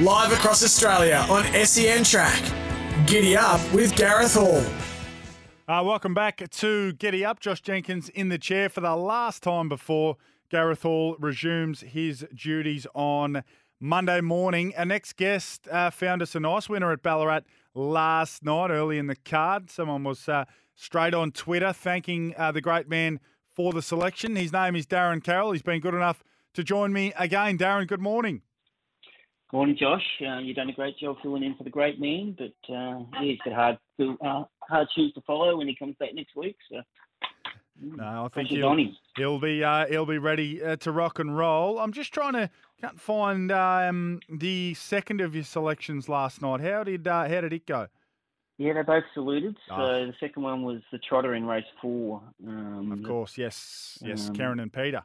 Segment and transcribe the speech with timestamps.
[0.00, 2.42] Live across Australia on SEN Track.
[3.06, 4.62] Giddy up with Gareth Hall.
[5.66, 7.40] Uh, welcome back to Giddy Up.
[7.40, 10.18] Josh Jenkins in the chair for the last time before
[10.50, 13.42] Gareth Hall resumes his duties on
[13.80, 14.74] Monday morning.
[14.76, 19.06] Our next guest uh, found us a nice winner at Ballarat last night, early in
[19.06, 19.70] the card.
[19.70, 20.44] Someone was uh,
[20.74, 23.18] straight on Twitter thanking uh, the great man
[23.54, 24.36] for the selection.
[24.36, 25.52] His name is Darren Carroll.
[25.52, 27.56] He's been good enough to join me again.
[27.56, 28.42] Darren, good morning.
[29.52, 30.02] Morning, Josh.
[30.20, 33.22] Uh, you've done a great job filling in for the great man, but uh, yeah,
[33.22, 36.56] he's got hard, uh, hard shoes to follow when he comes back next week.
[36.70, 36.80] So.
[37.80, 38.76] No, I think he'll,
[39.16, 41.78] he'll, be uh, he'll be ready uh, to rock and roll.
[41.78, 46.60] I'm just trying to can't find um, the second of your selections last night.
[46.60, 47.88] How did uh, how did it go?
[48.58, 49.56] Yeah, they both saluted.
[49.68, 50.06] So oh.
[50.06, 52.22] the second one was the trotter in race four.
[52.46, 55.02] Um, of course, yes, yes, um, Karen and Peter.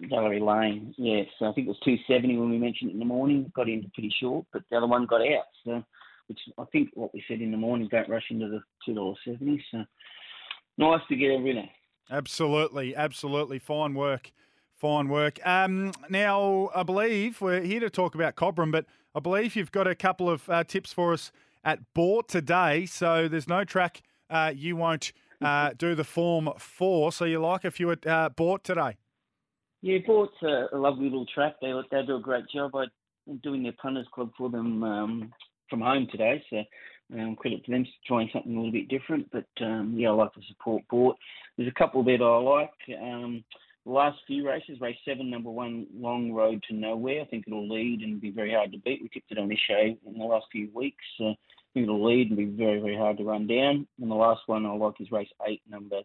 [0.00, 1.26] Valerie Lane, yes.
[1.40, 3.50] I think it was 270 when we mentioned it in the morning.
[3.54, 5.44] Got in pretty short, but the other one got out.
[5.64, 5.82] So,
[6.26, 9.60] which I think what we said in the morning, don't rush into the $2.70.
[9.70, 9.84] So
[10.78, 11.68] nice to get a winner.
[12.10, 13.58] Absolutely, absolutely.
[13.58, 14.32] Fine work.
[14.74, 15.38] Fine work.
[15.46, 19.86] Um, now, I believe we're here to talk about Cobram, but I believe you've got
[19.86, 21.30] a couple of uh, tips for us
[21.64, 22.86] at Boort today.
[22.86, 27.12] So there's no track uh, you won't uh, do the form for.
[27.12, 28.96] So you like a few at uh, Boort today?
[29.82, 31.56] Yeah, Boort's a, a lovely little track.
[31.60, 32.70] They they do a great job.
[32.74, 35.32] I'm doing their punters club for them um,
[35.68, 36.62] from home today, so
[37.14, 39.28] um, credit to them trying something a little bit different.
[39.32, 41.16] But um, yeah, I like to support Bort.
[41.56, 43.00] There's a couple that I like.
[43.00, 43.44] Um,
[43.84, 47.20] the last few races, race seven, number one, Long Road to Nowhere.
[47.20, 49.02] I think it'll lead and be very hard to beat.
[49.02, 51.04] We tipped it on this show in the last few weeks.
[51.20, 51.34] Uh, I
[51.74, 53.88] think it'll lead and be very, very hard to run down.
[54.00, 56.02] And the last one I like is race eight, number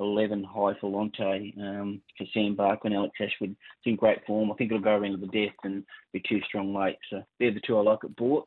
[0.00, 3.50] 11 High Volante um, for Sam Barker and Alex Ashwood.
[3.50, 4.50] It's in great form.
[4.50, 6.96] I think it'll go around to the death and be too strong late.
[7.10, 8.44] So they're the two I like at Boort.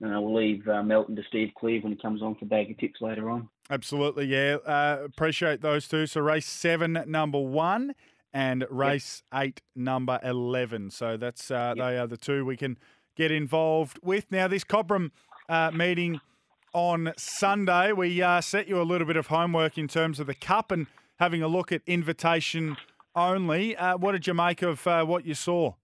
[0.00, 2.70] And uh, we'll leave uh, Melton to Steve Cleve when he comes on for bag
[2.70, 3.48] of tips later on.
[3.70, 4.56] Absolutely, yeah.
[4.66, 6.06] Uh, appreciate those two.
[6.06, 7.94] So race seven, number one,
[8.32, 9.42] and race yep.
[9.42, 10.90] eight, number 11.
[10.90, 11.86] So that's uh, yep.
[11.86, 12.76] they are the two we can
[13.16, 14.26] get involved with.
[14.30, 15.10] Now, this Cobram
[15.48, 16.20] uh, meeting–
[16.74, 17.92] on Sunday.
[17.92, 20.86] We uh, set you a little bit of homework in terms of the cup and
[21.18, 22.76] having a look at invitation
[23.14, 23.76] only.
[23.76, 25.74] Uh, what did you make of uh, what you saw?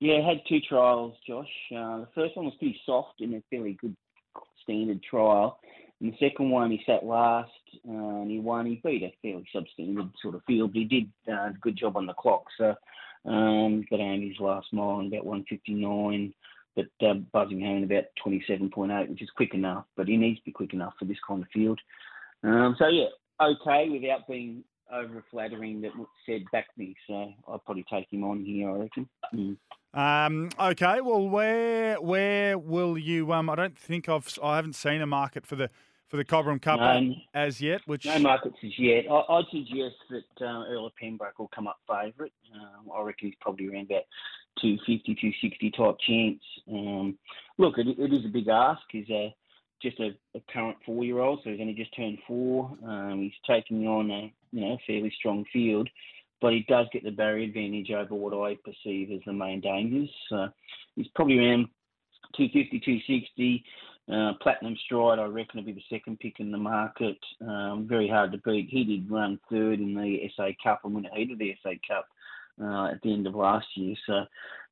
[0.00, 1.46] Yeah, I had two trials, Josh.
[1.70, 3.96] Uh, the first one was pretty soft in a fairly good
[4.62, 5.60] standard trial.
[6.00, 7.50] And the second one, he sat last
[7.86, 8.66] uh, and he won.
[8.66, 10.72] He beat a fairly substandard sort of field.
[10.72, 12.44] but He did uh, a good job on the clock.
[12.56, 12.74] So
[13.26, 16.32] um, got on his last mile in about 159
[17.00, 20.72] but buzzing home about 27.8, which is quick enough, but he needs to be quick
[20.72, 21.80] enough for this kind of field.
[22.42, 23.06] Um, so, yeah,
[23.40, 25.92] okay without being over flattering that
[26.26, 26.94] said back me.
[27.06, 29.08] So I'll probably take him on here, I reckon.
[29.34, 29.56] Mm.
[29.92, 33.32] Um, okay, well, where where will you?
[33.32, 35.70] Um, I don't think I've I haven't seen a market for the
[36.10, 37.80] for the Cobram Cup no, as yet.
[37.86, 39.04] Which no markets as yet.
[39.08, 42.32] I, would suggest that uh, Earl of Pembroke will come up favourite.
[42.54, 44.02] Um, I reckon he's probably around about
[44.60, 46.42] 250, 260 type chance.
[46.68, 47.18] Um,
[47.58, 48.82] look, it, it is a big ask.
[48.90, 49.34] He's a,
[49.80, 52.76] just a, a current four year old, so he's only just turned four.
[52.84, 55.88] Um, he's taking on a you know fairly strong field,
[56.40, 60.10] but he does get the barrier advantage over what I perceive as the main dangers.
[60.28, 60.48] So
[60.96, 61.68] he's probably around
[62.36, 63.64] 250, 260.
[64.12, 67.18] Uh, Platinum Stride, I reckon, will be the second pick in the market.
[67.40, 68.68] Um, very hard to beat.
[68.68, 71.70] He did run third in the SA Cup and win a heat of the SA
[71.86, 72.06] Cup
[72.60, 73.94] uh, at the end of last year.
[74.06, 74.24] So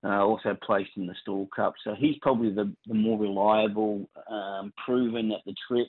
[0.04, 1.74] uh, also placed in the Stall Cup.
[1.84, 5.88] So he's probably the, the more reliable, um, proven at the trip,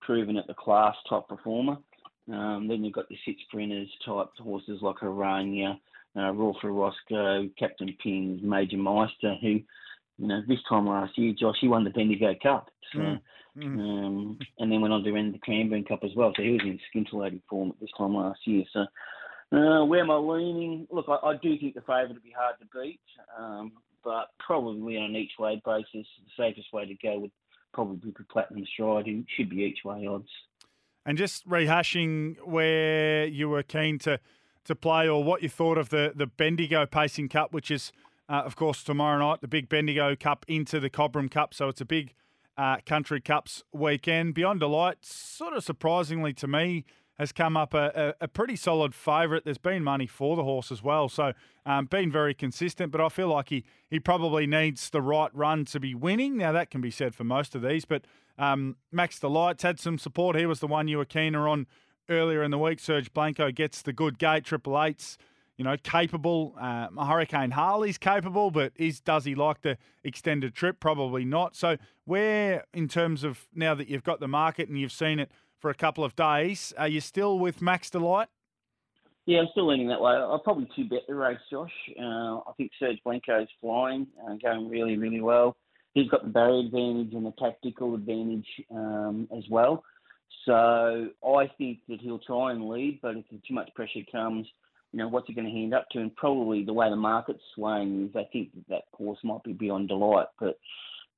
[0.00, 1.76] proven at the class type performer.
[2.30, 5.78] Um, then you've got the six sprinters type horses like Arania,
[6.14, 9.60] uh, for Roscoe, Captain Pins, Major Meister, who,
[10.18, 12.68] you know, this time last year, Josh, he won the Bendigo Cup.
[12.92, 13.20] So, mm.
[13.56, 13.78] Mm.
[13.78, 16.32] Um, and then went on to win the Cranbourne Cup as well.
[16.34, 18.64] So he was in scintillating form at this time last year.
[18.72, 18.80] So
[19.56, 20.86] uh, where am I leaning?
[20.90, 23.00] Look, I, I do think the favourite will be hard to beat,
[23.38, 23.72] um,
[24.02, 27.30] but probably on an each way basis, the safest way to go would
[27.74, 30.30] probably be Platinum Stride, who should be each way odds.
[31.04, 34.18] and just rehashing where you were keen to
[34.64, 37.92] to play or what you thought of the the Bendigo Pacing Cup, which is
[38.28, 41.54] uh, of course tomorrow night, the big Bendigo Cup into the Cobram Cup.
[41.54, 42.14] So it's a big
[42.56, 44.34] uh, Country Cups weekend.
[44.34, 46.84] Beyond Delight, sort of surprisingly to me,
[47.18, 49.44] has come up a, a, a pretty solid favourite.
[49.44, 51.32] There's been money for the horse as well, so
[51.64, 52.90] um, been very consistent.
[52.90, 56.36] But I feel like he he probably needs the right run to be winning.
[56.36, 58.06] Now that can be said for most of these, but
[58.38, 60.36] um, Max Delight's had some support.
[60.36, 61.66] He was the one you were keener on
[62.08, 62.80] earlier in the week.
[62.80, 65.18] Serge Blanco gets the good gate, triple eights.
[65.58, 66.56] You know, capable.
[66.60, 70.80] Uh, Hurricane Harley's capable, but is does he like the extended trip?
[70.80, 71.54] Probably not.
[71.54, 75.30] So, where in terms of now that you've got the market and you've seen it
[75.62, 76.74] for a couple of days.
[76.76, 78.28] Are you still with Max Delight?
[79.24, 80.12] Yeah, I'm still leaning that way.
[80.12, 81.70] I'll probably two bet the race, Josh.
[81.98, 85.56] Uh, I think Serge Blanco's flying, uh, going really, really well.
[85.94, 89.84] He's got the barrier advantage and the tactical advantage um, as well.
[90.44, 94.48] So I think that he'll try and lead, but if too much pressure comes,
[94.92, 96.00] you know, what's it going to hand up to?
[96.00, 99.52] And probably the way the market's swaying is I think that, that course might be
[99.52, 100.26] beyond delight.
[100.38, 100.58] But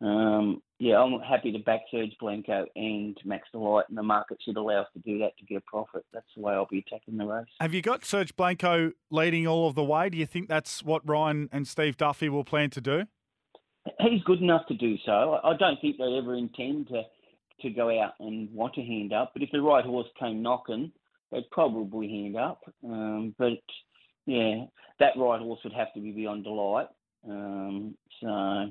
[0.00, 4.56] um, yeah, I'm happy to back Serge Blanco and Max Delight, and the market should
[4.56, 6.04] allow us to do that to get a profit.
[6.12, 7.46] That's the way I'll be attacking the race.
[7.60, 10.08] Have you got Serge Blanco leading all of the way?
[10.08, 13.04] Do you think that's what Ryan and Steve Duffy will plan to do?
[14.00, 15.40] He's good enough to do so.
[15.42, 17.02] I don't think they ever intend to
[17.60, 20.90] to go out and want to hand up, but if the right horse came knocking,
[21.34, 22.60] they'd probably hand up.
[22.84, 23.58] Um, but
[24.26, 24.64] yeah,
[25.00, 26.88] that right horse would have to be beyond delight.
[27.28, 28.70] Um, so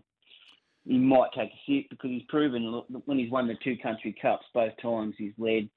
[0.85, 4.45] he might take a sit because he's proven when he's won the two country cups
[4.53, 5.69] both times he's led,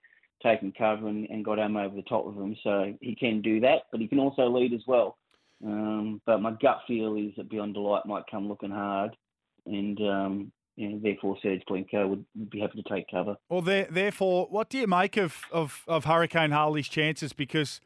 [0.43, 2.57] taken cover and, and got him over the top of them.
[2.63, 5.19] So he can do that, but he can also lead as well.
[5.65, 9.17] Um, but my gut feel is that Beyond Delight might come looking hard,
[9.65, 13.37] and um, you know, therefore Serge Blanco would, be happy to take cover.
[13.49, 17.33] Well, there, therefore, what do you make of, of, of Hurricane Harley's chances?
[17.33, 17.81] Because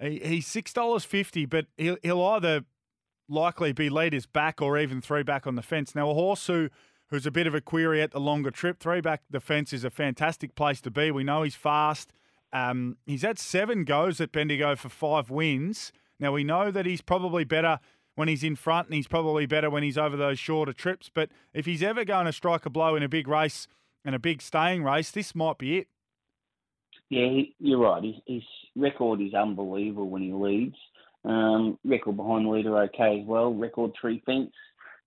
[0.00, 2.64] he, he's six dollars fifty, but he'll, he'll either
[3.28, 5.94] likely be leaders back or even three back on the fence.
[5.94, 6.70] Now, a horse who
[7.08, 9.84] who's a bit of a query at the longer trip, three back the fence is
[9.84, 11.10] a fantastic place to be.
[11.10, 12.12] We know he's fast.
[12.52, 15.92] Um, he's had seven goes at Bendigo for five wins.
[16.18, 17.78] Now we know that he's probably better
[18.16, 21.08] when he's in front, and he's probably better when he's over those shorter trips.
[21.12, 23.68] But if he's ever going to strike a blow in a big race
[24.04, 25.88] and a big staying race, this might be it.
[27.08, 28.02] Yeah, you're right.
[28.02, 28.42] His, his
[28.74, 30.76] record is unbelievable when he leads.
[31.24, 33.52] Um, record behind leader okay as well.
[33.52, 34.52] Record three fence.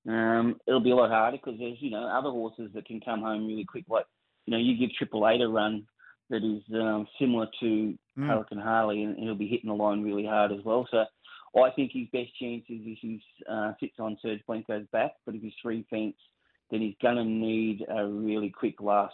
[0.07, 3.21] Um, it'll be a lot harder because there's you know other horses that can come
[3.21, 3.85] home really quick.
[3.89, 4.05] Like
[4.45, 5.85] you know you give Triple Eight a run
[6.29, 8.27] that is um, similar to mm.
[8.27, 10.87] Hurricane Harley, and he'll be hitting the line really hard as well.
[10.91, 11.05] So
[11.61, 15.11] I think his best chance is if he uh, sits on Serge Blanco's back.
[15.25, 16.15] But if he's three fence,
[16.71, 19.13] then he's going to need a really quick last,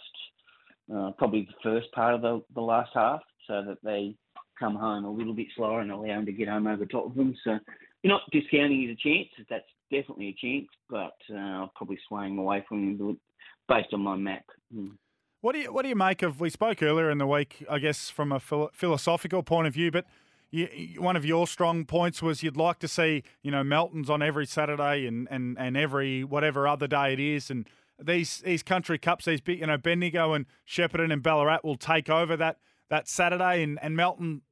[0.94, 4.14] uh, probably the first part of the, the last half, so that they
[4.58, 7.06] come home a little bit slower and allow him to get home over the top
[7.06, 7.34] of them.
[7.44, 7.58] So
[8.02, 9.28] you're not discounting his a chance.
[9.48, 13.18] That's definitely a chance, but uh, I'm probably swaying away from him
[13.68, 14.44] based on my map.
[14.74, 14.92] Mm.
[15.40, 16.40] What do you What do you make of?
[16.40, 19.90] We spoke earlier in the week, I guess, from a philo- philosophical point of view,
[19.90, 20.06] but.
[20.52, 20.68] You,
[21.00, 24.46] one of your strong points was you'd like to see, you know, Melton's on every
[24.46, 27.68] Saturday and, and, and every whatever other day it is, and
[27.98, 32.08] these these country cups, these big, you know, Bendigo and Shepparton and Ballarat will take
[32.08, 34.42] over that that Saturday, and, and Melton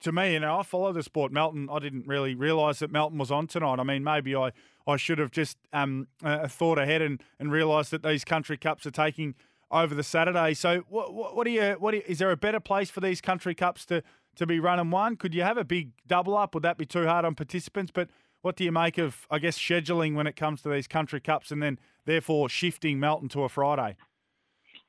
[0.00, 1.32] to me, you know, I follow the sport.
[1.32, 3.80] Melton, I didn't really realise that Melton was on tonight.
[3.80, 4.52] I mean, maybe I,
[4.86, 8.86] I should have just um, uh, thought ahead and, and realised that these country cups
[8.86, 9.34] are taking
[9.74, 10.54] over the Saturday.
[10.54, 13.00] So, what, what, what do you, what do you, is there a better place for
[13.00, 14.02] these country cups to,
[14.36, 15.16] to be run and won?
[15.16, 16.54] Could you have a big double up?
[16.54, 17.90] Would that be too hard on participants?
[17.92, 18.08] But
[18.42, 21.50] what do you make of, I guess, scheduling when it comes to these country cups
[21.50, 23.96] and then therefore shifting Melton to a Friday?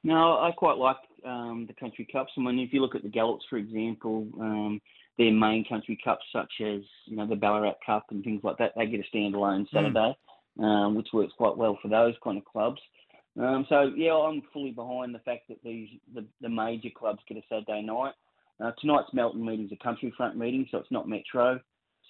[0.04, 2.32] No, I quite like um, the country cups.
[2.38, 4.80] I mean, if you look at the Gallops, for example, um,
[5.18, 8.74] their main country cups, such as you know the Ballarat Cup and things like that,
[8.76, 9.76] they get a standalone hmm.
[9.76, 10.18] Saturday,
[10.60, 10.64] mm.
[10.64, 12.82] um, which works quite well for those kind of clubs.
[13.40, 17.38] Um, so yeah, I'm fully behind the fact that these the, the major clubs get
[17.38, 18.14] a Saturday night.
[18.64, 21.60] Uh, tonight's Melton meeting is a country front meeting, so it's not metro,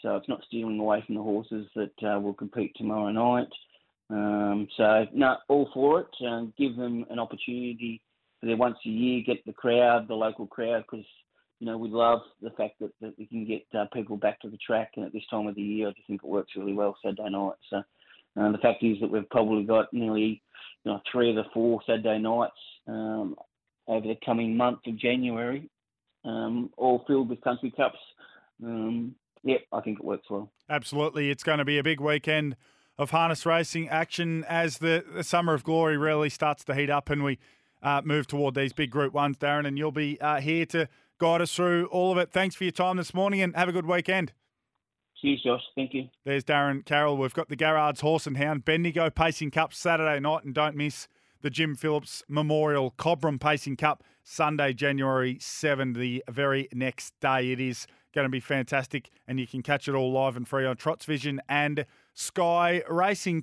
[0.01, 3.49] so it's not stealing away from the horses that uh, will compete tomorrow night.
[4.11, 6.07] Um, so no, all for it.
[6.25, 8.01] Uh, give them an opportunity
[8.39, 11.05] for their once a year, get the crowd, the local crowd, because
[11.59, 14.49] you know we love the fact that, that we can get uh, people back to
[14.49, 14.91] the track.
[14.95, 17.29] And at this time of the year, I just think it works really well Saturday
[17.29, 17.53] night.
[17.71, 20.43] So uh, the fact is that we've probably got nearly
[20.85, 22.53] you know three of the four Saturday nights
[22.87, 23.35] um,
[23.87, 25.69] over the coming month of January,
[26.23, 27.99] um, all filled with country cups.
[28.63, 30.51] Um, yep, I think it works well.
[30.69, 32.55] Absolutely, it's going to be a big weekend
[32.97, 37.09] of harness racing action as the, the summer of glory really starts to heat up
[37.09, 37.37] and we
[37.83, 40.87] uh, move toward these big Group Ones, Darren, and you'll be uh, here to
[41.19, 42.31] guide us through all of it.
[42.31, 44.33] Thanks for your time this morning, and have a good weekend.
[45.25, 45.61] Cheers, Josh.
[45.73, 46.07] Thank you.
[46.23, 47.17] There's Darren Carroll.
[47.17, 51.07] We've got the Garrard's Horse and Hound Bendigo Pacing Cup Saturday night, and don't miss
[51.41, 57.51] the Jim Phillips Memorial Cobram Pacing Cup Sunday, January 7, the very next day.
[57.51, 60.63] It is going to be fantastic, and you can catch it all live and free
[60.63, 63.41] on Trots Vision and Sky Racing.